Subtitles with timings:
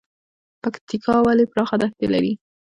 [0.61, 2.33] پکتیکا ولې پراخه دښتې لري؟